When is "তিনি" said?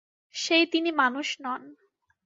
0.65-0.89